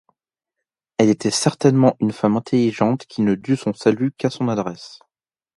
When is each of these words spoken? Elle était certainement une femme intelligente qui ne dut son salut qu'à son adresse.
Elle 0.97 1.09
était 1.11 1.29
certainement 1.29 1.95
une 1.99 2.11
femme 2.11 2.35
intelligente 2.35 3.05
qui 3.05 3.21
ne 3.21 3.35
dut 3.35 3.55
son 3.55 3.71
salut 3.71 4.11
qu'à 4.17 4.31
son 4.31 4.47
adresse. 4.49 4.97